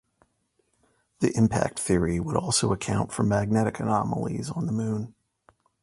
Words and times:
The 1.19 1.31
impact 1.37 1.77
theory 1.77 2.19
would 2.19 2.35
also 2.35 2.73
account 2.73 3.11
for 3.11 3.21
magnetic 3.21 3.79
anomalies 3.79 4.49
on 4.49 4.65
the 4.65 4.71
moon. 4.71 5.13